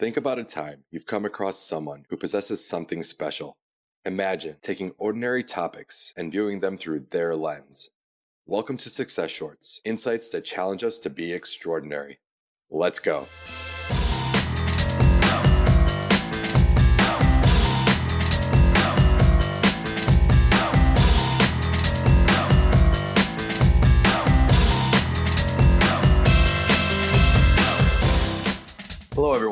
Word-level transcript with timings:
Think 0.00 0.16
about 0.16 0.38
a 0.38 0.44
time 0.44 0.84
you've 0.90 1.04
come 1.04 1.26
across 1.26 1.58
someone 1.58 2.06
who 2.08 2.16
possesses 2.16 2.66
something 2.66 3.02
special. 3.02 3.58
Imagine 4.06 4.56
taking 4.62 4.92
ordinary 4.96 5.44
topics 5.44 6.14
and 6.16 6.32
viewing 6.32 6.60
them 6.60 6.78
through 6.78 7.00
their 7.10 7.36
lens. 7.36 7.90
Welcome 8.46 8.78
to 8.78 8.88
Success 8.88 9.30
Shorts, 9.30 9.82
insights 9.84 10.30
that 10.30 10.46
challenge 10.46 10.84
us 10.84 10.98
to 11.00 11.10
be 11.10 11.34
extraordinary. 11.34 12.18
Let's 12.70 12.98
go. 12.98 13.26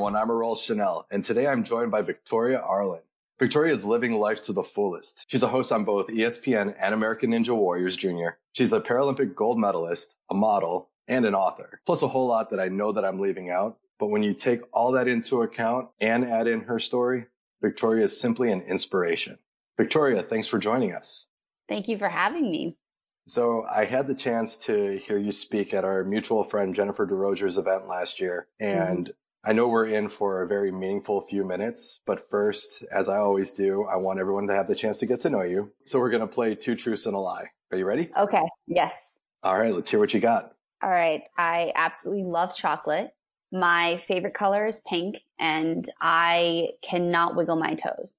Everyone. 0.09 0.23
I'm 0.23 0.35
Aurel 0.35 0.57
Chanel, 0.57 1.07
and 1.11 1.23
today 1.23 1.47
I'm 1.47 1.63
joined 1.63 1.91
by 1.91 2.01
Victoria 2.01 2.61
Arlen. 2.61 3.03
Victoria 3.39 3.75
is 3.75 3.85
living 3.85 4.19
life 4.19 4.43
to 4.45 4.55
the 4.55 4.63
fullest. 4.63 5.27
She's 5.29 5.43
a 5.43 5.49
host 5.49 5.71
on 5.71 5.85
both 5.85 6.07
ESPN 6.07 6.75
and 6.81 6.95
American 6.95 7.33
Ninja 7.33 7.55
Warriors 7.55 7.95
Jr. 7.95 8.39
She's 8.55 8.73
a 8.73 8.81
Paralympic 8.81 9.35
gold 9.35 9.59
medalist, 9.59 10.17
a 10.31 10.35
model, 10.35 10.89
and 11.09 11.27
an 11.27 11.35
author, 11.35 11.83
plus 11.85 12.01
a 12.01 12.09
whole 12.09 12.27
lot 12.27 12.49
that 12.49 12.59
I 12.59 12.69
know 12.69 12.91
that 12.93 13.05
I'm 13.05 13.21
leaving 13.21 13.51
out. 13.51 13.77
But 13.99 14.07
when 14.07 14.23
you 14.23 14.33
take 14.33 14.63
all 14.73 14.93
that 14.93 15.09
into 15.09 15.43
account 15.43 15.91
and 16.01 16.25
add 16.25 16.47
in 16.47 16.63
her 16.63 16.79
story, 16.79 17.27
Victoria 17.61 18.05
is 18.05 18.19
simply 18.19 18.51
an 18.51 18.63
inspiration. 18.63 19.37
Victoria, 19.77 20.23
thanks 20.23 20.49
for 20.49 20.59
joining 20.59 20.95
us. 20.95 21.27
Thank 21.69 21.87
you 21.87 21.99
for 21.99 22.09
having 22.09 22.51
me. 22.51 22.79
So 23.27 23.67
I 23.71 23.85
had 23.85 24.07
the 24.07 24.15
chance 24.15 24.57
to 24.69 24.97
hear 24.97 25.19
you 25.19 25.33
speak 25.33 25.75
at 25.75 25.85
our 25.85 26.03
mutual 26.03 26.45
friend 26.45 26.75
Jennifer 26.75 27.07
DeRoger's 27.07 27.59
event 27.59 27.89
last 27.89 28.21
year, 28.21 28.49
mm-hmm. 28.59 28.91
and 28.91 29.13
I 29.45 29.53
know 29.53 29.69
we're 29.69 29.87
in 29.87 30.09
for 30.09 30.43
a 30.43 30.49
very 30.49 30.73
meaningful 30.73 31.21
few 31.21 31.45
minutes, 31.45 32.01
but 32.05 32.29
first, 32.29 32.85
as 32.93 33.09
I 33.09 33.19
always 33.19 33.53
do, 33.53 33.85
I 33.85 33.97
want 33.97 34.19
everyone 34.19 34.47
to 34.49 34.55
have 34.55 34.67
the 34.67 34.75
chance 34.75 34.99
to 35.01 35.07
get 35.07 35.21
to 35.21 35.31
know 35.31 35.43
you. 35.43 35.73
So 35.85 36.01
we're 36.01 36.11
going 36.11 36.23
to 36.23 36.27
play 36.27 36.55
two 36.55 36.75
truths 36.75 37.07
and 37.07 37.15
a 37.15 37.19
lie. 37.19 37.51
Are 37.71 37.79
you 37.79 37.85
ready? 37.85 38.11
Okay. 38.17 38.43
Yes. 38.67 39.13
All 39.43 39.59
right. 39.59 39.73
Let's 39.73 39.91
hear 39.91 40.01
what 40.01 40.13
you 40.13 40.21
got. 40.21 40.53
All 40.83 40.91
right. 40.91 41.23
I 41.37 41.73
absolutely 41.75 42.25
love 42.25 42.55
chocolate. 42.55 43.13
My 43.53 43.97
favorite 43.99 44.35
color 44.35 44.67
is 44.67 44.83
pink 44.87 45.23
and 45.39 45.89
I 46.01 46.71
cannot 46.83 47.37
wiggle 47.37 47.57
my 47.57 47.75
toes. 47.75 48.19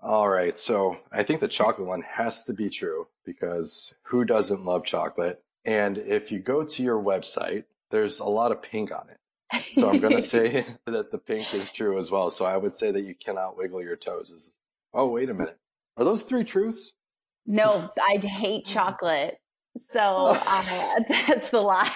All 0.00 0.28
right. 0.28 0.58
So 0.58 0.98
I 1.10 1.22
think 1.22 1.40
the 1.40 1.48
chocolate 1.48 1.88
one 1.88 2.02
has 2.02 2.44
to 2.44 2.52
be 2.52 2.68
true 2.68 3.06
because 3.24 3.96
who 4.04 4.24
doesn't 4.24 4.64
love 4.64 4.84
chocolate? 4.84 5.42
And 5.64 5.98
if 5.98 6.30
you 6.30 6.38
go 6.38 6.64
to 6.64 6.82
your 6.82 7.02
website, 7.02 7.64
there's 7.90 8.20
a 8.20 8.28
lot 8.28 8.52
of 8.52 8.62
pink 8.62 8.92
on 8.92 9.08
it. 9.10 9.15
So 9.72 9.90
I'm 9.90 10.00
going 10.00 10.16
to 10.16 10.22
say 10.22 10.66
that 10.86 11.10
the 11.10 11.18
pink 11.18 11.52
is 11.54 11.72
true 11.72 11.98
as 11.98 12.10
well. 12.10 12.30
So 12.30 12.44
I 12.44 12.56
would 12.56 12.74
say 12.74 12.90
that 12.90 13.02
you 13.02 13.14
cannot 13.14 13.56
wiggle 13.56 13.82
your 13.82 13.96
toes. 13.96 14.30
Is 14.30 14.52
oh 14.94 15.08
wait 15.08 15.30
a 15.30 15.34
minute, 15.34 15.58
are 15.96 16.04
those 16.04 16.22
three 16.22 16.44
truths? 16.44 16.92
No, 17.46 17.90
I 18.08 18.18
hate 18.18 18.64
chocolate. 18.64 19.38
So 19.76 20.00
uh, 20.00 21.00
that's 21.08 21.50
the 21.50 21.60
lie. 21.60 21.90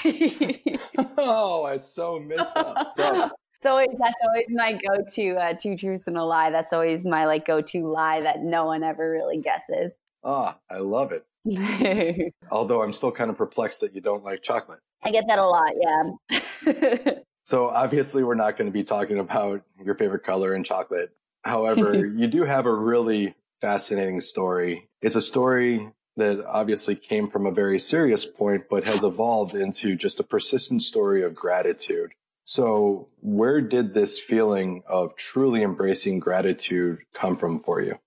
oh, 1.17 1.65
I 1.65 1.79
so 1.79 2.19
missed 2.21 2.55
that. 2.55 3.33
So 3.63 3.77
that's 3.99 4.15
always 4.27 4.47
my 4.51 4.73
go-to 4.73 5.37
uh, 5.37 5.55
two 5.55 5.77
truths 5.77 6.07
and 6.07 6.17
a 6.17 6.25
lie. 6.25 6.51
That's 6.51 6.73
always 6.73 7.07
my 7.07 7.25
like 7.25 7.47
go-to 7.47 7.87
lie 7.87 8.21
that 8.21 8.43
no 8.43 8.67
one 8.67 8.83
ever 8.83 9.11
really 9.11 9.39
guesses. 9.39 9.99
Ah, 10.23 10.59
I 10.71 10.79
love 10.79 11.13
it. 11.13 12.33
Although 12.51 12.83
I'm 12.83 12.93
still 12.93 13.13
kind 13.13 13.31
of 13.31 13.39
perplexed 13.39 13.81
that 13.81 13.95
you 13.95 14.03
don't 14.03 14.25
like 14.25 14.43
chocolate. 14.43 14.81
I 15.03 15.11
get 15.11 15.27
that 15.29 15.39
a 15.39 15.47
lot, 15.47 15.73
yeah. 15.81 17.13
So 17.51 17.67
obviously 17.67 18.23
we're 18.23 18.37
not 18.37 18.57
going 18.57 18.67
to 18.67 18.73
be 18.73 18.85
talking 18.85 19.19
about 19.19 19.63
your 19.85 19.97
favorite 19.97 20.23
color 20.23 20.55
and 20.55 20.65
chocolate. 20.65 21.11
However, 21.43 22.07
you 22.17 22.29
do 22.29 22.45
have 22.45 22.65
a 22.65 22.73
really 22.73 23.35
fascinating 23.61 24.21
story. 24.21 24.89
It's 25.03 25.17
a 25.17 25.21
story 25.21 25.91
that 26.17 26.45
obviously 26.47 26.95
came 26.95 27.29
from 27.29 27.47
a 27.47 27.51
very 27.51 27.81
serious 27.81 28.25
point, 28.25 28.69
but 28.71 28.85
has 28.85 29.03
evolved 29.03 29.57
into 29.57 29.97
just 29.97 30.21
a 30.21 30.23
persistent 30.23 30.85
story 30.85 31.25
of 31.25 31.35
gratitude. 31.35 32.13
So 32.45 33.09
where 33.19 33.61
did 33.61 33.95
this 33.95 34.17
feeling 34.17 34.85
of 34.87 35.17
truly 35.17 35.65
embracing 35.65 36.21
gratitude 36.21 36.99
come 37.15 37.37
from 37.37 37.65
for 37.65 37.81
you? 37.81 37.99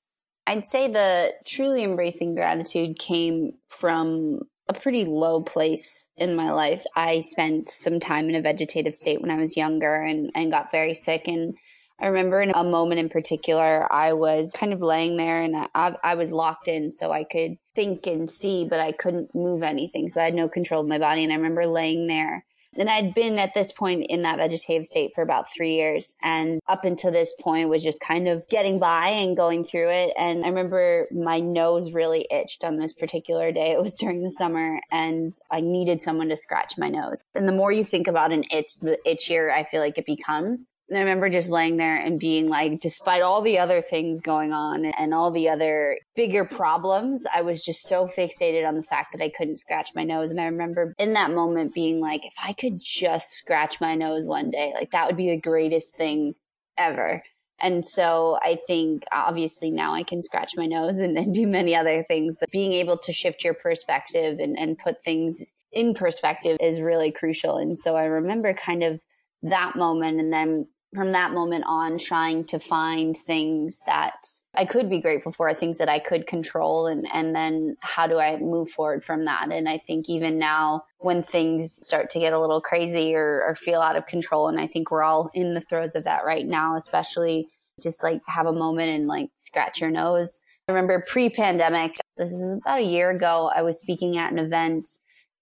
I'd 0.48 0.66
say 0.66 0.88
the 0.88 1.34
truly 1.46 1.84
embracing 1.84 2.36
gratitude 2.36 2.98
came 2.98 3.56
from 3.68 4.44
a 4.68 4.74
pretty 4.74 5.06
low 5.06 5.42
place 5.42 6.10
in 6.16 6.36
my 6.36 6.52
life. 6.52 6.84
I 6.96 7.20
spent 7.20 7.70
some 7.70 8.00
time 8.00 8.30
in 8.30 8.36
a 8.36 8.42
vegetative 8.42 8.96
state 8.96 9.22
when 9.22 9.32
I 9.32 9.38
was 9.38 9.58
younger 9.58 10.02
and, 10.02 10.32
and 10.36 10.52
got 10.52 10.72
very 10.72 10.94
sick. 10.94 11.28
And 11.28 11.56
I 12.00 12.08
remember 12.08 12.42
in 12.42 12.52
a 12.54 12.64
moment 12.64 13.00
in 13.00 13.10
particular, 13.10 13.92
I 13.92 14.14
was 14.14 14.54
kind 14.54 14.74
of 14.74 14.82
laying 14.82 15.18
there 15.18 15.42
and 15.42 15.68
I, 15.76 15.96
I 16.04 16.16
was 16.16 16.32
locked 16.32 16.68
in 16.68 16.92
so 16.92 17.12
I 17.12 17.24
could 17.24 17.58
think 17.76 18.08
and 18.08 18.30
see, 18.30 18.66
but 18.70 18.80
I 18.80 18.94
couldn't 18.94 19.36
move 19.36 19.64
anything. 19.64 20.10
So 20.10 20.22
I 20.22 20.26
had 20.26 20.34
no 20.34 20.48
control 20.48 20.82
of 20.82 20.88
my 20.88 21.00
body. 21.00 21.24
And 21.24 21.32
I 21.32 21.36
remember 21.36 21.66
laying 21.66 22.08
there 22.08 22.46
and 22.78 22.90
I'd 22.90 23.14
been 23.14 23.40
at 23.40 23.54
this 23.54 23.72
point 23.72 24.06
in 24.10 24.24
that 24.24 24.38
vegetative 24.38 24.86
state 24.86 25.12
for 25.14 25.22
about 25.22 25.52
three 25.52 25.76
years. 25.76 26.16
And 26.22 26.60
up 26.68 26.86
until 26.86 27.12
this 27.12 27.34
point 27.40 27.70
was 27.70 27.84
just 27.84 28.00
kind 28.00 28.28
of 28.28 28.48
getting 28.50 28.80
by 28.80 29.10
and 29.10 29.38
going 29.38 29.64
through 29.64 29.90
it. 29.90 30.14
And 30.18 30.44
I 30.44 30.50
remember 30.50 31.08
my 31.12 31.40
nose 31.40 31.92
really 31.92 32.28
itched 32.32 32.64
on 32.64 32.78
this 32.78 32.94
particular 32.94 33.52
day. 33.52 33.72
It 33.72 33.82
was 33.82 33.98
during 33.98 34.24
the 34.24 34.32
summer 34.32 34.80
and 34.92 35.34
I 35.52 35.62
needed 35.62 36.02
someone 36.02 36.30
to 36.30 36.38
scratch 36.38 36.78
my 36.78 36.90
nose. 36.90 37.24
And 37.36 37.48
the 37.48 37.54
more 37.54 37.72
you 37.72 37.84
think 37.84 38.08
about 38.08 38.32
an 38.32 38.44
itch, 38.52 38.80
the 38.80 38.98
itchier 39.06 39.52
I 39.52 39.64
feel 39.64 39.82
like 39.82 39.98
it 39.98 40.06
becomes. 40.06 40.68
I 40.98 41.02
remember 41.02 41.30
just 41.30 41.50
laying 41.50 41.78
there 41.78 41.96
and 41.96 42.20
being 42.20 42.50
like, 42.50 42.80
despite 42.80 43.22
all 43.22 43.42
the 43.42 43.60
other 43.60 43.82
things 43.82 44.22
going 44.22 44.52
on 44.52 44.86
and 44.86 45.14
all 45.14 45.32
the 45.32 45.50
other 45.50 45.98
bigger 46.16 46.46
problems, 46.46 47.26
I 47.34 47.42
was 47.42 47.62
just 47.62 47.88
so 47.88 48.06
fixated 48.06 48.68
on 48.68 48.76
the 48.76 48.84
fact 48.84 49.14
that 49.14 49.24
I 49.24 49.30
couldn't 49.30 49.60
scratch 49.60 49.90
my 49.96 50.04
nose. 50.04 50.30
And 50.30 50.40
I 50.40 50.46
remember 50.46 50.94
in 50.98 51.14
that 51.14 51.32
moment 51.32 51.74
being 51.74 52.00
like, 52.00 52.26
if 52.26 52.34
I 52.42 52.54
could 52.54 52.80
just 52.80 53.32
scratch 53.32 53.80
my 53.80 53.96
nose 53.96 54.28
one 54.28 54.50
day, 54.50 54.74
like 54.74 54.92
that 54.92 55.08
would 55.08 55.18
be 55.18 55.30
the 55.30 55.38
greatest 55.38 55.96
thing 55.96 56.36
ever. 56.78 57.24
And 57.60 57.88
so 57.88 58.38
I 58.42 58.60
think 58.68 59.04
obviously 59.12 59.72
now 59.72 59.94
I 59.94 60.04
can 60.04 60.22
scratch 60.22 60.52
my 60.58 60.66
nose 60.66 60.98
and, 60.98 61.18
and 61.18 61.34
do 61.34 61.48
many 61.48 61.76
other 61.76 62.04
things, 62.04 62.36
but 62.38 62.52
being 62.52 62.74
able 62.74 62.98
to 62.98 63.14
shift 63.14 63.44
your 63.44 63.54
perspective 63.54 64.40
and, 64.40 64.60
and 64.60 64.78
put 64.78 65.02
things 65.02 65.54
in 65.72 65.94
perspective 65.94 66.58
is 66.60 66.82
really 66.82 67.12
crucial. 67.12 67.58
And 67.58 67.78
so 67.78 67.96
I 67.96 68.06
remember 68.06 68.54
kind 68.54 68.84
of 68.84 69.02
that 69.44 69.76
moment 69.76 70.20
and 70.20 70.32
then 70.32 70.68
from 70.94 71.12
that 71.14 71.32
moment 71.32 71.64
on 71.68 71.98
trying 71.98 72.44
to 72.46 72.60
find 72.60 73.18
things 73.18 73.82
that 73.86 74.26
I 74.54 74.66
could 74.66 74.90
be 74.90 75.02
grateful 75.02 75.32
for, 75.32 75.54
things 75.54 75.78
that 75.80 75.90
I 75.90 76.00
could 76.00 76.28
control 76.28 76.88
and 76.88 77.08
and 77.14 77.36
then 77.36 77.76
how 77.82 78.08
do 78.08 78.20
I 78.20 78.38
move 78.38 78.70
forward 78.70 79.04
from 79.04 79.26
that? 79.26 79.52
And 79.52 79.68
I 79.68 79.78
think 79.78 80.10
even 80.10 80.38
now 80.38 80.84
when 81.00 81.24
things 81.24 81.80
start 81.86 82.10
to 82.12 82.20
get 82.20 82.34
a 82.34 82.40
little 82.40 82.62
crazy 82.62 83.16
or, 83.16 83.44
or 83.44 83.56
feel 83.56 83.82
out 83.82 83.96
of 83.96 84.06
control 84.06 84.48
and 84.48 84.60
I 84.60 84.68
think 84.68 84.92
we're 84.92 85.04
all 85.04 85.30
in 85.34 85.54
the 85.54 85.62
throes 85.62 85.96
of 85.96 86.04
that 86.04 86.26
right 86.26 86.46
now, 86.46 86.76
especially 86.76 87.48
just 87.82 88.04
like 88.04 88.22
have 88.28 88.46
a 88.46 88.54
moment 88.54 88.90
and 88.90 89.08
like 89.08 89.30
scratch 89.36 89.82
your 89.82 89.92
nose. 89.92 90.42
I 90.68 90.72
remember 90.72 91.04
pre-pandemic, 91.08 91.98
this 92.18 92.32
is 92.32 92.60
about 92.62 92.80
a 92.80 92.84
year 92.84 93.10
ago, 93.10 93.52
I 93.54 93.64
was 93.64 93.82
speaking 93.82 94.18
at 94.18 94.32
an 94.32 94.40
event 94.40 94.88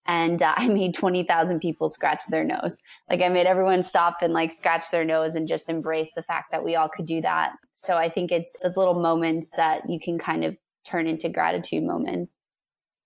and 0.06 0.42
uh, 0.42 0.54
I 0.58 0.68
made 0.68 0.94
20,000 0.94 1.60
people 1.60 1.90
scratch 1.90 2.24
their 2.30 2.44
nose. 2.44 2.82
Like 3.10 3.22
I 3.22 3.30
made 3.30 3.46
everyone 3.46 3.84
stop 3.84 4.18
and 4.22 4.34
like 4.34 4.52
scratch 4.52 4.90
their 4.92 5.06
nose 5.06 5.36
and 5.36 5.48
just 5.48 5.70
embrace 5.70 6.12
the 6.16 6.24
fact 6.24 6.52
that 6.52 6.64
we 6.64 6.76
all 6.76 6.90
could 6.90 7.06
do 7.06 7.22
that. 7.22 7.54
So 7.74 7.98
I 7.98 8.10
think 8.10 8.32
it's 8.32 8.56
those 8.64 8.78
little 8.78 9.00
moments 9.00 9.52
that 9.58 9.90
you 9.90 10.00
can 10.00 10.18
kind 10.18 10.44
of 10.44 10.56
turn 10.86 11.08
into 11.08 11.30
gratitude 11.30 11.84
moments. 11.84 12.38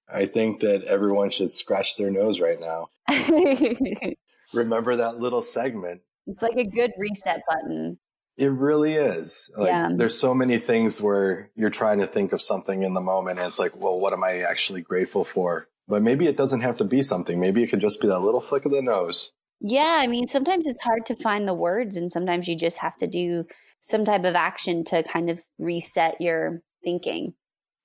I 0.07 0.27
think 0.27 0.61
that 0.61 0.83
everyone 0.83 1.31
should 1.31 1.51
scratch 1.51 1.97
their 1.97 2.11
nose 2.11 2.39
right 2.39 2.59
now. 2.59 2.89
Remember 4.53 4.95
that 4.95 5.19
little 5.19 5.41
segment. 5.41 6.01
It's 6.27 6.43
like 6.43 6.57
a 6.57 6.63
good 6.63 6.91
reset 6.97 7.41
button. 7.47 7.97
It 8.37 8.51
really 8.51 8.93
is. 8.93 9.49
Like, 9.57 9.69
yeah. 9.69 9.89
There's 9.93 10.17
so 10.17 10.33
many 10.33 10.57
things 10.57 11.01
where 11.01 11.49
you're 11.55 11.69
trying 11.69 11.99
to 11.99 12.07
think 12.07 12.33
of 12.33 12.41
something 12.41 12.83
in 12.83 12.93
the 12.93 13.01
moment 13.01 13.39
and 13.39 13.47
it's 13.47 13.59
like, 13.59 13.75
well, 13.75 13.99
what 13.99 14.13
am 14.13 14.23
I 14.23 14.41
actually 14.41 14.81
grateful 14.81 15.23
for? 15.23 15.69
But 15.87 16.01
maybe 16.01 16.27
it 16.27 16.37
doesn't 16.37 16.61
have 16.61 16.77
to 16.77 16.83
be 16.83 17.01
something. 17.01 17.39
Maybe 17.39 17.63
it 17.63 17.67
could 17.67 17.81
just 17.81 18.01
be 18.01 18.07
that 18.07 18.19
little 18.19 18.41
flick 18.41 18.65
of 18.65 18.71
the 18.71 18.81
nose. 18.81 19.31
Yeah, 19.61 19.97
I 19.99 20.07
mean, 20.07 20.27
sometimes 20.27 20.67
it's 20.67 20.81
hard 20.81 21.05
to 21.07 21.15
find 21.15 21.47
the 21.47 21.53
words, 21.53 21.95
and 21.95 22.11
sometimes 22.11 22.47
you 22.47 22.55
just 22.57 22.79
have 22.79 22.97
to 22.97 23.07
do 23.07 23.45
some 23.79 24.03
type 24.03 24.25
of 24.25 24.35
action 24.35 24.83
to 24.85 25.03
kind 25.03 25.29
of 25.29 25.41
reset 25.57 26.19
your 26.19 26.61
thinking. 26.83 27.33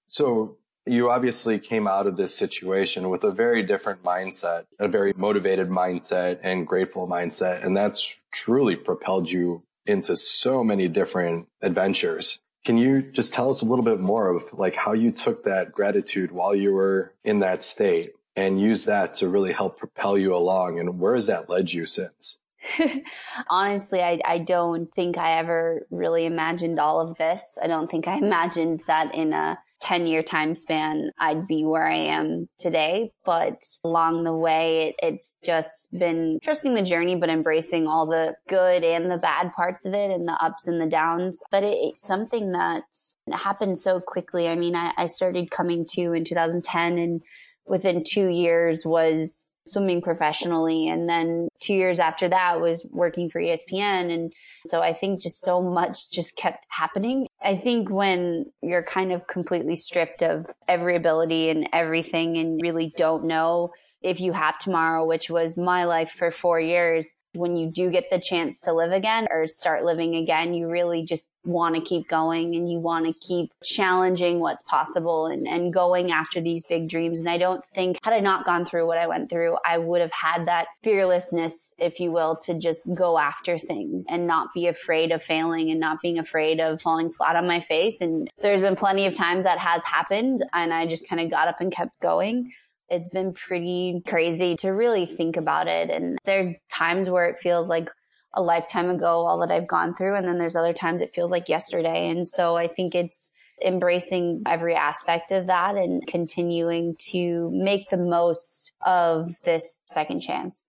So, 0.07 0.57
you 0.87 1.11
obviously 1.11 1.59
came 1.59 1.87
out 1.87 2.07
of 2.07 2.17
this 2.17 2.35
situation 2.35 3.11
with 3.11 3.23
a 3.23 3.31
very 3.31 3.63
different 3.63 4.03
mindset, 4.03 4.65
a 4.79 4.89
very 4.89 5.13
motivated 5.17 5.69
mindset 5.69 6.41
and 6.43 6.67
grateful 6.67 7.07
mindset. 7.07 7.65
And 7.65 7.77
that's 7.77 8.19
truly 8.33 8.77
propelled 8.77 9.31
you 9.31 9.63
into 9.87 10.17
so 10.17 10.65
many 10.65 10.89
different 10.89 11.49
adventures. 11.63 12.41
Can 12.65 12.77
you 12.77 13.03
just 13.03 13.33
tell 13.33 13.49
us 13.51 13.63
a 13.63 13.65
little 13.65 13.85
bit 13.85 14.01
more 14.01 14.35
of 14.35 14.53
like 14.53 14.75
how 14.75 14.93
you 14.93 15.11
took 15.11 15.45
that 15.45 15.73
gratitude 15.73 16.31
while 16.31 16.55
you 16.55 16.73
were 16.73 17.15
in 17.25 17.39
that 17.41 17.63
state 17.63 18.15
and 18.37 18.61
use 18.61 18.85
that 18.85 19.15
to 19.15 19.29
really 19.29 19.53
help 19.53 19.79
propel 19.79 20.19
you 20.19 20.35
along 20.35 20.79
and 20.79 20.99
where 20.99 21.15
has 21.15 21.27
that 21.27 21.49
led 21.49 21.73
you 21.73 21.87
since? 21.87 22.39
Honestly, 23.49 24.03
I, 24.03 24.21
I 24.25 24.39
don't 24.39 24.93
think 24.95 25.17
I 25.17 25.39
ever 25.39 25.87
really 25.91 26.27
imagined 26.27 26.79
all 26.79 27.01
of 27.01 27.17
this. 27.17 27.59
I 27.63 27.67
don't 27.67 27.91
think 27.91 28.07
I 28.07 28.17
imagined 28.19 28.83
that 28.87 29.15
in 29.15 29.33
a 29.33 29.59
10 29.81 30.07
year 30.07 30.23
time 30.23 30.55
span, 30.55 31.11
I'd 31.19 31.47
be 31.47 31.65
where 31.65 31.87
I 31.87 31.97
am 31.97 32.49
today. 32.59 33.13
But 33.25 33.63
along 33.85 34.25
the 34.25 34.37
way, 34.37 34.89
it, 34.89 34.95
it's 35.03 35.37
just 35.45 35.89
been 35.97 36.39
trusting 36.43 36.75
the 36.75 36.83
journey, 36.83 37.17
but 37.17 37.31
embracing 37.31 37.87
all 37.87 38.07
the 38.07 38.35
good 38.49 38.85
and 38.85 39.11
the 39.11 39.19
bad 39.19 39.53
parts 39.53 39.87
of 39.87 39.95
it 39.95 40.11
and 40.11 40.27
the 40.27 40.43
ups 40.43 40.67
and 40.67 40.81
the 40.81 40.87
downs. 40.87 41.43
But 41.51 41.63
it, 41.63 41.77
it's 41.81 42.07
something 42.07 42.53
that 42.53 42.85
happened 43.33 43.79
so 43.79 44.01
quickly. 44.01 44.49
I 44.49 44.55
mean, 44.55 44.77
I, 44.77 44.93
I 44.97 45.07
started 45.07 45.51
coming 45.51 45.87
to 45.93 46.13
in 46.13 46.25
2010 46.25 46.99
and 46.99 47.23
within 47.67 48.03
two 48.05 48.29
years 48.29 48.85
was 48.85 49.55
swimming 49.67 50.03
professionally. 50.03 50.89
And 50.89 51.09
then 51.09 51.49
two 51.61 51.75
years 51.75 51.99
after 51.99 52.29
that 52.29 52.61
was 52.61 52.87
working 52.91 53.31
for 53.31 53.41
ESPN. 53.41 54.13
And 54.13 54.33
so 54.67 54.81
I 54.81 54.93
think 54.93 55.23
just 55.23 55.43
so 55.43 55.63
much 55.63 56.11
just 56.11 56.37
kept 56.37 56.67
happening. 56.71 57.29
I 57.43 57.57
think 57.57 57.91
when 57.91 58.47
you're 58.63 58.83
kind 58.83 59.13
of 59.13 59.27
completely 59.27 59.77
stripped 59.77 60.23
of 60.23 60.47
every 60.69 60.95
ability 60.95 61.49
and 61.49 61.69
everything 61.73 62.37
and 62.37 62.61
really 62.63 62.93
don't 62.97 63.25
know 63.25 63.73
if 64.03 64.21
you 64.21 64.33
have 64.33 64.59
tomorrow, 64.59 65.07
which 65.07 65.31
was 65.31 65.57
my 65.57 65.85
life 65.85 66.11
for 66.11 66.31
four 66.31 66.61
years, 66.61 67.17
when 67.35 67.57
you 67.57 67.71
do 67.71 67.91
get 67.91 68.11
the 68.11 68.19
chance 68.19 68.61
to 68.61 68.73
live 68.73 68.93
again 68.93 69.29
or 69.31 69.47
start 69.47 69.85
living 69.85 70.17
again, 70.17 70.53
you 70.53 70.69
really 70.69 71.05
just 71.05 71.31
want 71.45 71.75
to 71.75 71.81
keep 71.81 72.09
going 72.09 72.55
and 72.57 72.71
you 72.71 72.79
want 72.79 73.07
to 73.07 73.13
keep 73.21 73.53
challenging 73.63 74.41
what's 74.41 74.63
possible 74.65 75.27
and, 75.27 75.47
and 75.47 75.73
going 75.73 76.11
after 76.11 76.41
these 76.41 76.67
big 76.67 76.89
dreams. 76.89 77.21
And 77.21 77.29
I 77.29 77.39
don't 77.39 77.65
think 77.65 77.99
had 78.03 78.13
I 78.13 78.21
not 78.21 78.45
gone 78.45 78.65
through 78.65 78.87
what 78.87 78.99
I 78.99 79.07
went 79.07 79.31
through, 79.31 79.57
I 79.65 79.79
would 79.79 80.01
have 80.01 80.13
had 80.13 80.47
that 80.49 80.67
fearlessness, 80.83 81.73
if 81.79 82.01
you 82.01 82.11
will, 82.11 82.37
to 82.45 82.55
just 82.55 82.93
go 82.95 83.17
after 83.17 83.59
things 83.59 84.07
and 84.09 84.27
not 84.27 84.53
be 84.53 84.67
afraid 84.67 85.13
of 85.13 85.23
failing 85.23 85.71
and 85.71 85.79
not 85.79 86.03
being 86.03 86.19
afraid 86.19 86.59
of 86.59 86.81
falling 86.81 87.13
flat 87.31 87.43
on 87.43 87.47
my 87.47 87.61
face. 87.61 88.01
And 88.01 88.29
there's 88.43 88.61
been 88.61 88.77
plenty 88.77 89.07
of 89.07 89.15
times 89.15 89.45
that 89.45 89.59
has 89.59 89.85
happened 89.85 90.45
and 90.53 90.73
I 90.73 90.87
just 90.87 91.09
kind 91.09 91.21
of 91.21 91.31
got 91.31 91.49
up 91.49 91.61
and 91.61 91.73
kept 91.73 92.01
going 92.01 92.51
it's 92.91 93.09
been 93.09 93.33
pretty 93.33 94.03
crazy 94.07 94.57
to 94.57 94.71
really 94.71 95.07
think 95.07 95.37
about 95.37 95.69
it. 95.69 95.91
And 95.91 96.19
there's 96.25 96.55
times 96.69 97.09
where 97.09 97.27
it 97.27 97.39
feels 97.39 97.69
like 97.69 97.89
a 98.35 98.43
lifetime 98.43 98.91
ago, 98.91 99.07
all 99.07 99.39
that 99.41 99.51
I've 99.51 99.69
gone 99.69 99.95
through. 99.95 100.17
And 100.17 100.27
then 100.27 100.39
there's 100.39 100.57
other 100.57 100.73
times 100.73 101.01
it 101.01 101.15
feels 101.15 101.31
like 101.31 101.49
yesterday. 101.49 102.09
And 102.09 102.29
so 102.29 102.57
I 102.57 102.67
think 102.67 102.95
it's 102.95 103.31
embracing 103.65 104.43
every 104.47 104.75
aspect 104.75 105.31
of 105.33 105.47
that 105.47 105.77
and 105.77 106.07
continuing 106.07 106.97
to 107.11 107.51
make 107.53 107.89
the 107.91 107.97
most 107.97 108.73
of 108.85 109.41
this 109.43 109.79
second 109.87 110.21
chance. 110.21 110.67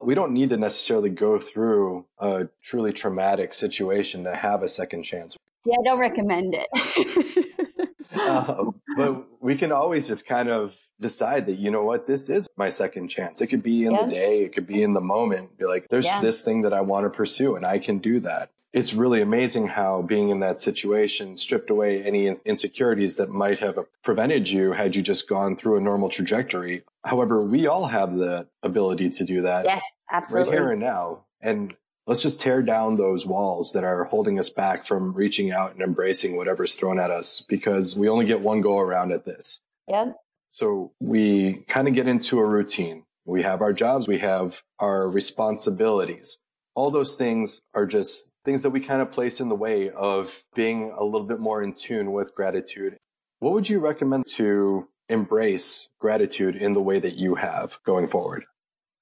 We 0.00 0.14
don't 0.14 0.32
need 0.32 0.50
to 0.50 0.56
necessarily 0.56 1.10
go 1.10 1.38
through 1.38 2.04
a 2.18 2.48
truly 2.62 2.92
traumatic 2.92 3.52
situation 3.54 4.24
to 4.24 4.36
have 4.36 4.62
a 4.62 4.68
second 4.68 5.04
chance. 5.04 5.36
Yeah, 5.66 5.76
I 5.80 5.82
don't 5.84 5.98
recommend 5.98 6.56
it. 6.56 7.68
uh, 8.14 8.66
but 8.96 9.26
we 9.40 9.56
can 9.56 9.72
always 9.72 10.06
just 10.06 10.26
kind 10.26 10.48
of 10.48 10.76
decide 11.00 11.46
that, 11.46 11.56
you 11.56 11.70
know 11.70 11.84
what, 11.84 12.06
this 12.06 12.28
is 12.28 12.48
my 12.56 12.70
second 12.70 13.08
chance. 13.08 13.40
It 13.40 13.48
could 13.48 13.62
be 13.62 13.84
in 13.84 13.92
yeah. 13.92 14.04
the 14.04 14.10
day, 14.10 14.42
it 14.44 14.54
could 14.54 14.66
be 14.66 14.82
in 14.82 14.94
the 14.94 15.00
moment. 15.00 15.58
Be 15.58 15.66
like, 15.66 15.88
there's 15.90 16.06
yeah. 16.06 16.20
this 16.20 16.42
thing 16.42 16.62
that 16.62 16.72
I 16.72 16.80
want 16.80 17.04
to 17.04 17.10
pursue 17.10 17.56
and 17.56 17.66
I 17.66 17.78
can 17.78 17.98
do 17.98 18.20
that. 18.20 18.50
It's 18.72 18.94
really 18.94 19.22
amazing 19.22 19.68
how 19.68 20.02
being 20.02 20.28
in 20.28 20.40
that 20.40 20.60
situation 20.60 21.36
stripped 21.36 21.70
away 21.70 22.02
any 22.02 22.30
insecurities 22.44 23.16
that 23.16 23.30
might 23.30 23.58
have 23.60 23.78
prevented 24.02 24.50
you 24.50 24.72
had 24.72 24.94
you 24.94 25.02
just 25.02 25.28
gone 25.28 25.56
through 25.56 25.78
a 25.78 25.80
normal 25.80 26.10
trajectory. 26.10 26.82
However, 27.04 27.42
we 27.42 27.66
all 27.66 27.86
have 27.86 28.16
the 28.16 28.46
ability 28.62 29.08
to 29.10 29.24
do 29.24 29.40
that. 29.42 29.64
Yes, 29.64 29.82
absolutely. 30.10 30.50
Right 30.50 30.58
here 30.58 30.70
and 30.72 30.80
now. 30.80 31.24
And 31.40 31.74
let's 32.06 32.22
just 32.22 32.40
tear 32.40 32.62
down 32.62 32.96
those 32.96 33.26
walls 33.26 33.72
that 33.72 33.84
are 33.84 34.04
holding 34.04 34.38
us 34.38 34.48
back 34.48 34.86
from 34.86 35.12
reaching 35.12 35.50
out 35.50 35.72
and 35.72 35.82
embracing 35.82 36.36
whatever's 36.36 36.74
thrown 36.74 36.98
at 36.98 37.10
us 37.10 37.44
because 37.48 37.96
we 37.96 38.08
only 38.08 38.24
get 38.24 38.40
one 38.40 38.60
go 38.60 38.78
around 38.78 39.12
at 39.12 39.24
this. 39.24 39.60
Yep. 39.88 40.16
So 40.48 40.92
we 41.00 41.64
kind 41.68 41.88
of 41.88 41.94
get 41.94 42.06
into 42.06 42.38
a 42.38 42.44
routine. 42.44 43.04
We 43.24 43.42
have 43.42 43.60
our 43.60 43.72
jobs, 43.72 44.06
we 44.06 44.18
have 44.18 44.62
our 44.78 45.10
responsibilities. 45.10 46.38
All 46.76 46.90
those 46.90 47.16
things 47.16 47.60
are 47.74 47.86
just 47.86 48.28
things 48.44 48.62
that 48.62 48.70
we 48.70 48.80
kind 48.80 49.02
of 49.02 49.10
place 49.10 49.40
in 49.40 49.48
the 49.48 49.56
way 49.56 49.90
of 49.90 50.44
being 50.54 50.94
a 50.96 51.04
little 51.04 51.26
bit 51.26 51.40
more 51.40 51.62
in 51.62 51.72
tune 51.74 52.12
with 52.12 52.34
gratitude. 52.34 52.96
What 53.40 53.52
would 53.52 53.68
you 53.68 53.80
recommend 53.80 54.26
to 54.34 54.88
embrace 55.08 55.88
gratitude 55.98 56.54
in 56.54 56.72
the 56.72 56.80
way 56.80 57.00
that 57.00 57.14
you 57.14 57.34
have 57.34 57.78
going 57.84 58.06
forward? 58.06 58.44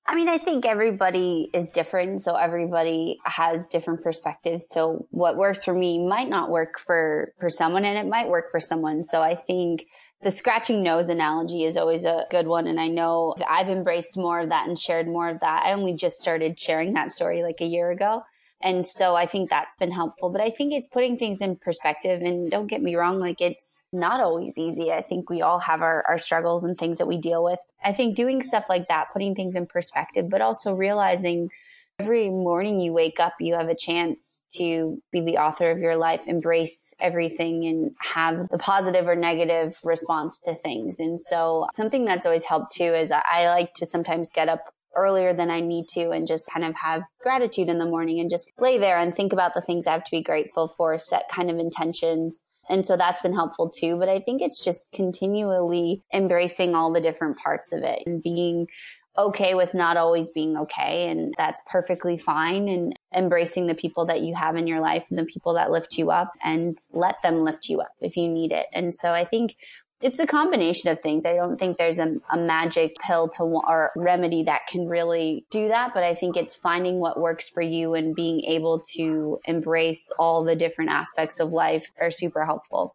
I 0.06 0.14
mean, 0.14 0.28
I 0.28 0.36
think 0.36 0.66
everybody 0.66 1.48
is 1.54 1.70
different. 1.70 2.20
So 2.20 2.34
everybody 2.34 3.18
has 3.24 3.66
different 3.68 4.02
perspectives. 4.02 4.68
So 4.68 5.06
what 5.10 5.36
works 5.36 5.64
for 5.64 5.72
me 5.72 6.06
might 6.06 6.28
not 6.28 6.50
work 6.50 6.78
for, 6.78 7.32
for 7.40 7.48
someone 7.48 7.86
and 7.86 7.96
it 7.96 8.08
might 8.08 8.28
work 8.28 8.50
for 8.50 8.60
someone. 8.60 9.02
So 9.02 9.22
I 9.22 9.34
think 9.34 9.86
the 10.20 10.30
scratching 10.30 10.82
nose 10.82 11.08
analogy 11.08 11.64
is 11.64 11.78
always 11.78 12.04
a 12.04 12.26
good 12.30 12.46
one. 12.46 12.66
And 12.66 12.78
I 12.78 12.88
know 12.88 13.34
I've 13.48 13.70
embraced 13.70 14.18
more 14.18 14.40
of 14.40 14.50
that 14.50 14.68
and 14.68 14.78
shared 14.78 15.08
more 15.08 15.30
of 15.30 15.40
that. 15.40 15.62
I 15.64 15.72
only 15.72 15.94
just 15.94 16.18
started 16.18 16.60
sharing 16.60 16.92
that 16.94 17.10
story 17.10 17.42
like 17.42 17.62
a 17.62 17.66
year 17.66 17.90
ago. 17.90 18.24
And 18.64 18.86
so 18.86 19.14
I 19.14 19.26
think 19.26 19.50
that's 19.50 19.76
been 19.76 19.92
helpful. 19.92 20.30
But 20.30 20.40
I 20.40 20.48
think 20.48 20.72
it's 20.72 20.86
putting 20.86 21.18
things 21.18 21.42
in 21.42 21.56
perspective. 21.56 22.22
And 22.22 22.50
don't 22.50 22.66
get 22.66 22.82
me 22.82 22.96
wrong, 22.96 23.20
like 23.20 23.42
it's 23.42 23.84
not 23.92 24.20
always 24.20 24.56
easy. 24.56 24.90
I 24.90 25.02
think 25.02 25.28
we 25.28 25.42
all 25.42 25.58
have 25.58 25.82
our, 25.82 26.02
our 26.08 26.18
struggles 26.18 26.64
and 26.64 26.76
things 26.76 26.96
that 26.96 27.06
we 27.06 27.18
deal 27.18 27.44
with. 27.44 27.58
I 27.84 27.92
think 27.92 28.16
doing 28.16 28.42
stuff 28.42 28.64
like 28.70 28.88
that, 28.88 29.12
putting 29.12 29.34
things 29.34 29.54
in 29.54 29.66
perspective, 29.66 30.30
but 30.30 30.40
also 30.40 30.74
realizing 30.74 31.50
every 31.98 32.30
morning 32.30 32.80
you 32.80 32.94
wake 32.94 33.20
up, 33.20 33.34
you 33.38 33.54
have 33.54 33.68
a 33.68 33.76
chance 33.76 34.40
to 34.54 35.00
be 35.12 35.20
the 35.20 35.36
author 35.36 35.70
of 35.70 35.78
your 35.78 35.96
life, 35.96 36.26
embrace 36.26 36.94
everything 36.98 37.66
and 37.66 37.90
have 38.00 38.48
the 38.48 38.58
positive 38.58 39.06
or 39.06 39.14
negative 39.14 39.78
response 39.84 40.40
to 40.40 40.54
things. 40.54 40.98
And 40.98 41.20
so 41.20 41.66
something 41.74 42.06
that's 42.06 42.24
always 42.24 42.44
helped 42.44 42.72
too 42.72 42.94
is 42.94 43.12
I 43.12 43.46
like 43.48 43.74
to 43.74 43.86
sometimes 43.86 44.30
get 44.30 44.48
up 44.48 44.74
earlier 44.96 45.32
than 45.32 45.50
I 45.50 45.60
need 45.60 45.88
to 45.94 46.10
and 46.10 46.26
just 46.26 46.50
kind 46.52 46.64
of 46.64 46.74
have 46.74 47.02
gratitude 47.20 47.68
in 47.68 47.78
the 47.78 47.86
morning 47.86 48.20
and 48.20 48.30
just 48.30 48.50
lay 48.58 48.78
there 48.78 48.98
and 48.98 49.14
think 49.14 49.32
about 49.32 49.54
the 49.54 49.60
things 49.60 49.86
I 49.86 49.92
have 49.92 50.04
to 50.04 50.10
be 50.10 50.22
grateful 50.22 50.68
for, 50.68 50.98
set 50.98 51.28
kind 51.30 51.50
of 51.50 51.58
intentions. 51.58 52.42
And 52.68 52.86
so 52.86 52.96
that's 52.96 53.20
been 53.20 53.34
helpful 53.34 53.70
too. 53.70 53.96
But 53.98 54.08
I 54.08 54.20
think 54.20 54.40
it's 54.40 54.62
just 54.62 54.90
continually 54.92 56.02
embracing 56.12 56.74
all 56.74 56.92
the 56.92 57.00
different 57.00 57.38
parts 57.38 57.72
of 57.72 57.82
it 57.82 58.02
and 58.06 58.22
being 58.22 58.66
okay 59.16 59.54
with 59.54 59.74
not 59.74 59.96
always 59.96 60.28
being 60.30 60.56
okay. 60.56 61.08
And 61.08 61.34
that's 61.38 61.60
perfectly 61.70 62.18
fine. 62.18 62.68
And 62.68 62.94
embracing 63.14 63.66
the 63.66 63.74
people 63.74 64.06
that 64.06 64.22
you 64.22 64.34
have 64.34 64.56
in 64.56 64.66
your 64.66 64.80
life 64.80 65.06
and 65.08 65.18
the 65.18 65.24
people 65.24 65.54
that 65.54 65.70
lift 65.70 65.96
you 65.96 66.10
up 66.10 66.32
and 66.42 66.76
let 66.92 67.16
them 67.22 67.44
lift 67.44 67.68
you 67.68 67.80
up 67.80 67.92
if 68.00 68.16
you 68.16 68.28
need 68.28 68.50
it. 68.50 68.66
And 68.72 68.94
so 68.94 69.12
I 69.12 69.24
think 69.24 69.56
it's 70.00 70.18
a 70.18 70.26
combination 70.26 70.90
of 70.90 71.00
things. 71.00 71.24
I 71.24 71.34
don't 71.34 71.58
think 71.58 71.76
there's 71.76 71.98
a, 71.98 72.16
a, 72.30 72.36
magic 72.36 72.96
pill 72.98 73.28
to 73.30 73.42
or 73.42 73.90
remedy 73.96 74.42
that 74.44 74.66
can 74.66 74.86
really 74.86 75.46
do 75.50 75.68
that, 75.68 75.94
but 75.94 76.02
I 76.02 76.14
think 76.14 76.36
it's 76.36 76.54
finding 76.54 76.98
what 76.98 77.18
works 77.18 77.48
for 77.48 77.62
you 77.62 77.94
and 77.94 78.14
being 78.14 78.44
able 78.44 78.82
to 78.94 79.38
embrace 79.46 80.12
all 80.18 80.44
the 80.44 80.56
different 80.56 80.90
aspects 80.90 81.40
of 81.40 81.52
life 81.52 81.90
are 82.00 82.10
super 82.10 82.44
helpful. 82.44 82.94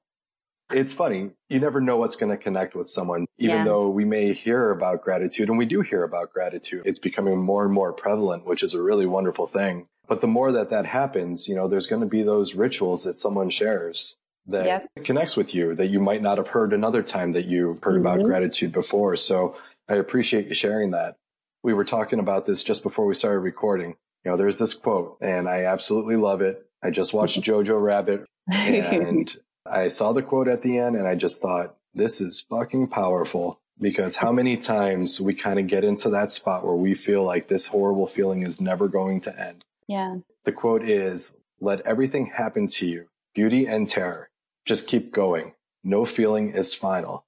It's 0.72 0.94
funny. 0.94 1.32
You 1.50 1.60
never 1.60 1.82
know 1.82 1.98
what's 1.98 2.16
going 2.16 2.30
to 2.30 2.38
connect 2.38 2.76
with 2.76 2.88
someone, 2.88 3.26
even 3.40 3.58
yeah. 3.58 3.64
though 3.64 3.90
we 3.90 4.06
may 4.06 4.34
hear 4.34 4.70
about 4.70 5.02
gratitude 5.02 5.50
and 5.50 5.58
we 5.58 5.66
do 5.66 5.82
hear 5.82 6.04
about 6.04 6.32
gratitude. 6.32 6.84
It's 6.86 7.00
becoming 7.00 7.40
more 7.40 7.66
and 7.66 7.74
more 7.74 7.92
prevalent, 7.92 8.46
which 8.46 8.62
is 8.62 8.76
a 8.76 8.82
really 8.82 9.08
wonderful 9.08 9.48
thing. 9.48 9.88
But 10.08 10.22
the 10.22 10.28
more 10.28 10.52
that 10.52 10.70
that 10.70 10.86
happens, 10.86 11.48
you 11.48 11.56
know, 11.56 11.68
there's 11.68 11.88
going 11.88 12.02
to 12.02 12.08
be 12.08 12.22
those 12.22 12.54
rituals 12.54 13.04
that 13.06 13.16
someone 13.16 13.50
shares 13.50 14.18
that 14.50 14.66
yep. 14.66 14.90
connects 15.04 15.38
with 15.38 15.54
you 15.54 15.76
that 15.76 15.88
you 15.88 16.00
might 16.00 16.22
not 16.22 16.38
have 16.38 16.50
heard 16.50 16.74
another 16.74 17.04
time 17.04 17.34
that 17.34 17.46
you 17.46 17.80
heard 17.82 17.96
mm-hmm. 17.96 18.02
about 18.02 18.24
gratitude 18.24 18.72
before. 18.72 19.16
So 19.16 19.56
I 19.88 19.96
appreciate 19.96 20.48
you 20.48 20.54
sharing 20.54 20.92
that. 20.92 21.16
We 21.64 21.74
were 21.74 21.86
talking 21.86 22.20
about 22.20 22.46
this 22.46 22.64
just 22.64 22.84
before 22.84 23.06
we 23.06 23.16
started 23.16 23.40
recording. 23.40 23.96
You 24.24 24.32
know, 24.32 24.38
there's 24.38 24.60
this 24.60 24.74
quote 24.74 25.18
and 25.22 25.48
I 25.48 25.64
absolutely 25.64 26.16
love 26.16 26.42
it. 26.42 26.66
I 26.84 26.92
just 26.92 27.14
watched 27.14 27.42
Jojo 27.42 27.82
Rabbit 27.82 28.26
and 28.48 29.36
I 29.66 29.88
saw 29.90 30.14
the 30.14 30.24
quote 30.24 30.48
at 30.48 30.62
the 30.62 30.80
end 30.80 30.96
and 30.96 31.08
I 31.08 31.16
just 31.16 31.42
thought, 31.42 31.76
this 31.94 32.22
is 32.22 32.42
fucking 32.42 32.88
powerful 32.88 33.60
because 33.80 34.18
how 34.18 34.32
many 34.32 34.58
times 34.58 35.22
we 35.22 35.34
kind 35.34 35.60
of 35.60 35.68
get 35.68 35.84
into 35.84 36.10
that 36.10 36.32
spot 36.32 36.66
where 36.66 36.76
we 36.76 36.94
feel 36.96 37.24
like 37.24 37.48
this 37.48 37.68
horrible 37.68 38.08
feeling 38.08 38.44
is 38.44 38.60
never 38.60 38.88
going 38.88 39.22
to 39.22 39.40
end. 39.40 39.64
Yeah. 39.88 40.18
The 40.46 40.52
quote 40.52 40.84
is, 40.84 41.36
let 41.62 41.82
everything 41.82 42.28
happen 42.28 42.68
to 42.68 42.88
you, 42.88 43.08
beauty 43.34 43.66
and 43.66 43.90
terror 43.90 44.29
just 44.66 44.88
keep 44.88 45.12
going. 45.12 45.54
No 45.84 46.06
feeling 46.06 46.52
is 46.52 46.74
final. 46.74 47.26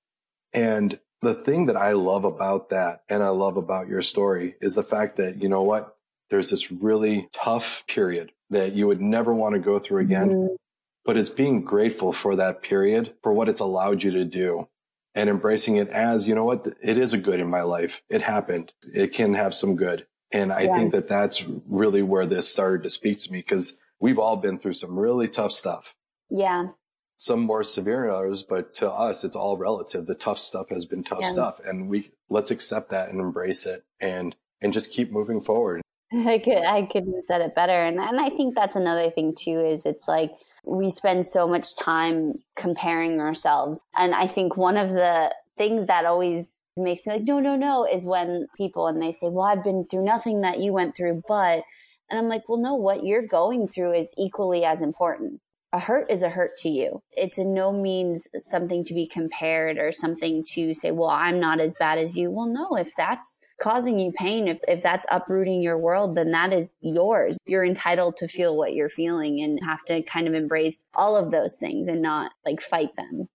And 0.54 1.00
the 1.22 1.34
thing 1.34 1.68
that 1.68 1.78
I 1.78 1.94
love 1.94 2.26
about 2.26 2.70
that 2.70 3.04
and 3.10 3.24
I 3.24 3.30
love 3.30 3.58
about 3.58 3.88
your 3.88 4.02
story 4.02 4.56
is 4.62 4.76
the 4.76 4.84
fact 4.84 5.18
that, 5.18 5.42
you 5.42 5.50
know 5.50 5.62
what? 5.62 5.96
There's 6.30 6.50
this 6.50 6.72
really 6.72 7.30
tough 7.34 7.86
period 7.88 8.32
that 8.50 8.74
you 8.74 8.88
would 8.88 9.02
never 9.02 9.34
want 9.34 9.54
to 9.54 9.60
go 9.60 9.80
through 9.80 10.02
again, 10.02 10.30
mm-hmm. 10.30 10.56
but 11.06 11.18
it's 11.18 11.30
being 11.30 11.64
grateful 11.64 12.12
for 12.12 12.36
that 12.36 12.62
period, 12.62 13.14
for 13.22 13.32
what 13.34 13.50
it's 13.50 13.60
allowed 13.60 14.04
you 14.04 14.12
to 14.12 14.26
do 14.26 14.68
and 15.14 15.30
embracing 15.30 15.76
it 15.76 15.90
as, 15.90 16.28
you 16.28 16.36
know 16.36 16.46
what? 16.46 16.66
It 16.82 16.98
is 16.98 17.14
a 17.14 17.18
good 17.18 17.40
in 17.40 17.50
my 17.50 17.64
life. 17.64 18.02
It 18.10 18.22
happened. 18.22 18.72
It 18.94 19.14
can 19.14 19.34
have 19.34 19.54
some 19.54 19.76
good. 19.76 20.08
And 20.32 20.54
I 20.54 20.62
Yeah. 20.62 20.76
think 20.78 20.94
that 20.94 21.10
that's 21.10 21.46
really 21.68 22.02
where 22.02 22.26
this 22.26 22.50
started 22.50 22.84
to 22.84 22.90
speak 22.90 23.20
to 23.20 23.32
me 23.32 23.40
because 23.40 23.78
we've 24.00 24.20
all 24.20 24.38
been 24.38 24.58
through 24.58 24.76
some 24.76 24.98
really 24.98 25.28
tough 25.28 25.52
stuff. 25.52 25.96
Yeah. 26.30 26.70
Some 27.22 27.42
more 27.42 27.64
severe 27.64 28.08
than 28.08 28.16
others, 28.16 28.42
but 28.42 28.74
to 28.76 28.90
us, 28.92 29.24
it's 29.24 29.36
all 29.36 29.56
relative. 29.56 30.08
The 30.08 30.16
tough 30.16 30.40
stuff 30.40 30.70
has 30.70 30.86
been 30.86 31.04
tough 31.04 31.22
Yeah. 31.22 31.28
stuff 31.30 31.60
and 31.64 31.88
we 31.88 32.10
let's 32.32 32.50
accept 32.50 32.90
that 32.90 33.10
and 33.10 33.20
embrace 33.20 33.68
it 33.68 33.84
and, 34.00 34.36
and 34.60 34.74
just 34.74 34.92
keep 34.92 35.12
moving 35.12 35.40
forward. 35.40 35.82
I 36.12 36.40
could 36.40 36.64
I 36.64 36.82
couldn't 36.82 37.14
have 37.14 37.26
said 37.26 37.42
it 37.42 37.54
better. 37.54 37.74
And 37.74 38.00
and 38.00 38.20
I 38.20 38.30
think 38.30 38.56
that's 38.56 38.76
another 38.76 39.12
thing 39.12 39.36
too 39.38 39.60
is 39.60 39.86
it's 39.86 40.08
like 40.08 40.32
we 40.66 40.90
spend 40.90 41.28
so 41.28 41.48
much 41.48 41.78
time 41.78 42.40
comparing 42.56 43.20
ourselves. 43.22 43.84
And 43.96 44.16
I 44.16 44.26
think 44.26 44.58
one 44.58 44.78
of 44.78 44.90
the 44.90 45.32
things 45.60 45.86
that 45.86 46.06
always 46.06 46.58
makes 46.76 47.06
me 47.06 47.14
like, 47.14 47.24
no, 47.28 47.40
no, 47.40 47.56
no, 47.56 47.86
is 47.86 48.08
when 48.08 48.48
people 48.58 48.88
and 48.88 49.00
they 49.00 49.12
say, 49.12 49.30
Well, 49.30 49.46
I've 49.46 49.64
been 49.64 49.86
through 49.86 50.06
nothing 50.06 50.42
that 50.42 50.60
you 50.60 50.74
went 50.74 50.96
through, 50.98 51.22
but 51.28 51.62
and 52.10 52.18
I'm 52.20 52.30
like, 52.30 52.50
Well, 52.50 52.58
no, 52.58 52.74
what 52.74 53.06
you're 53.06 53.28
going 53.28 53.68
through 53.68 53.94
is 53.94 54.12
equally 54.18 54.66
as 54.66 54.82
important. 54.82 55.40
A 55.74 55.80
hurt 55.80 56.12
is 56.12 56.22
a 56.22 56.30
hurt 56.30 56.58
to 56.58 56.70
you. 56.70 57.02
It's 57.14 57.38
in 57.38 57.54
no 57.54 57.72
means 57.72 58.28
something 58.38 58.84
to 58.84 58.94
be 58.94 59.08
compared 59.08 59.78
or 59.78 59.94
something 59.94 60.44
to 60.50 60.74
say, 60.74 60.92
well, 60.92 61.10
I'm 61.10 61.40
not 61.40 61.62
as 61.62 61.74
bad 61.76 61.98
as 61.98 62.18
you. 62.18 62.30
Well, 62.30 62.48
no, 62.48 62.76
if 62.76 62.94
that's 62.98 63.40
causing 63.62 63.98
you 63.98 64.12
pain, 64.12 64.50
if, 64.50 64.60
if 64.68 64.84
that's 64.84 65.06
uprooting 65.10 65.62
your 65.62 65.78
world, 65.78 66.16
then 66.16 66.32
that 66.32 66.52
is 66.52 66.74
yours. 66.82 67.38
You're 67.46 67.64
entitled 67.64 68.18
to 68.18 68.28
feel 68.28 68.58
what 68.58 68.74
you're 68.74 68.90
feeling 68.90 69.40
and 69.42 69.60
have 69.64 69.82
to 69.86 70.02
kind 70.02 70.28
of 70.28 70.34
embrace 70.34 70.86
all 70.94 71.16
of 71.16 71.32
those 71.32 71.56
things 71.56 71.88
and 71.88 72.02
not 72.02 72.34
like 72.46 72.60
fight 72.62 72.96
them. 72.98 73.30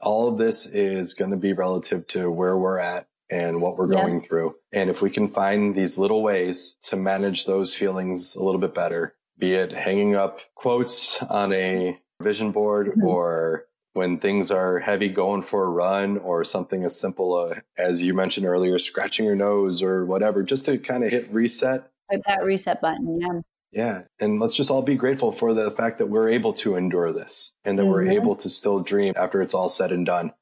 all 0.00 0.28
of 0.28 0.38
this 0.38 0.66
is 0.66 1.14
going 1.14 1.30
to 1.30 1.36
be 1.36 1.54
relative 1.54 2.06
to 2.08 2.30
where 2.30 2.56
we're 2.58 2.78
at 2.78 3.06
and 3.30 3.60
what 3.62 3.78
we're 3.78 3.90
Yeah. 3.90 4.02
going 4.02 4.22
through. 4.22 4.54
And 4.70 4.90
if 4.90 5.00
we 5.02 5.08
can 5.10 5.28
find 5.28 5.74
these 5.74 5.98
little 5.98 6.22
ways 6.22 6.76
to 6.82 6.94
manage 6.96 7.46
those 7.46 7.74
feelings 7.74 8.36
a 8.36 8.44
little 8.44 8.60
bit 8.60 8.74
better, 8.74 9.14
be 9.38 9.54
it 9.54 9.72
hanging 9.72 10.14
up 10.14 10.40
quotes 10.54 11.20
on 11.22 11.52
a 11.52 11.98
vision 12.20 12.52
board 12.52 12.88
Mhm. 12.96 13.04
or 13.06 13.66
when 13.92 14.18
things 14.18 14.50
are 14.50 14.80
heavy 14.80 15.08
going 15.08 15.42
for 15.42 15.64
a 15.64 15.70
run 15.70 16.18
or 16.18 16.42
something 16.44 16.82
as 16.84 16.98
simple 16.98 17.34
uh, 17.34 17.60
as 17.78 18.02
you 18.02 18.12
mentioned 18.14 18.46
earlier, 18.46 18.78
scratching 18.78 19.24
your 19.26 19.36
nose 19.36 19.82
or 19.82 20.04
whatever, 20.04 20.42
just 20.42 20.64
to 20.66 20.78
kind 20.78 21.04
of 21.04 21.10
hit 21.10 21.28
reset. 21.30 21.90
Like 22.10 22.22
that 22.26 22.44
reset 22.44 22.80
button. 22.80 23.20
Yeah. 23.20 23.40
Yeah. 23.72 24.02
And 24.20 24.40
let's 24.40 24.54
just 24.54 24.70
all 24.70 24.82
be 24.82 24.94
grateful 24.94 25.32
for 25.32 25.52
the 25.54 25.70
fact 25.70 25.98
that 25.98 26.06
we're 26.06 26.28
able 26.28 26.52
to 26.54 26.76
endure 26.76 27.12
this 27.12 27.54
and 27.64 27.78
that 27.78 27.86
we're 27.86 28.04
Mhm. 28.04 28.12
able 28.14 28.36
to 28.36 28.48
still 28.48 28.80
dream 28.80 29.14
after 29.16 29.40
it's 29.42 29.54
all 29.54 29.68
said 29.68 29.90
and 29.92 30.06
done. 30.06 30.32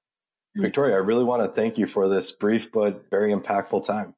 Mhm. 0.56 0.62
Victoria, 0.62 0.94
I 0.96 0.99
really 0.99 1.25
want 1.25 1.42
to 1.42 1.49
thank 1.49 1.78
you 1.78 1.87
for 1.87 2.08
this 2.08 2.30
brief 2.32 2.70
but 2.72 3.08
very 3.11 3.32
impactful 3.34 3.87
time. 3.87 4.14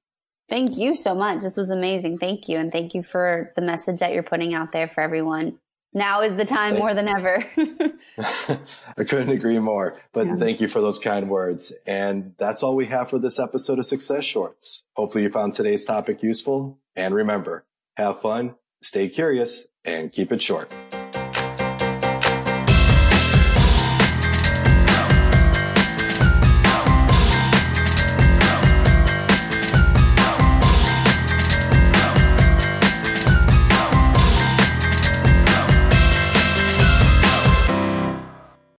Thank 0.48 0.76
you 0.76 0.94
so 0.94 1.14
much. 1.14 1.40
This 1.42 1.56
was 1.56 1.70
amazing. 1.70 2.18
Thank 2.18 2.48
you. 2.48 2.58
And 2.58 2.70
thank 2.70 2.94
you 2.94 3.02
for 3.02 3.52
the 3.56 3.62
message 3.62 4.00
that 4.00 4.12
you're 4.12 4.22
putting 4.22 4.52
out 4.54 4.72
there 4.72 4.86
for 4.88 5.00
everyone. 5.00 5.58
Now 5.96 6.22
is 6.22 6.34
the 6.34 6.44
time 6.44 6.72
Thank- 6.72 6.80
more 6.80 6.92
than 6.92 7.08
ever. 7.08 7.46
I 8.98 9.04
couldn't 9.04 9.30
agree 9.30 9.58
more, 9.60 9.96
but 10.12 10.26
Yeah. 10.26 10.36
thank 10.36 10.60
you 10.60 10.68
for 10.68 10.80
those 10.80 10.98
kind 10.98 11.28
words. 11.30 11.72
And 11.86 12.34
that's 12.38 12.62
all 12.62 12.74
we 12.74 12.86
have 12.86 13.10
for 13.10 13.18
this 13.18 13.38
episode 13.38 13.78
of 13.78 13.86
Success 13.86 14.24
Shorts. 14.24 14.84
Hopefully 14.96 15.22
you 15.24 15.30
found 15.30 15.52
today's 15.52 15.84
topic 15.84 16.22
useful. 16.22 16.78
And 16.96 17.14
remember, 17.14 17.64
have 17.96 18.20
fun, 18.20 18.56
stay 18.82 19.08
curious, 19.08 19.68
and 19.84 20.12
keep 20.12 20.32
it 20.32 20.42
short. 20.42 20.72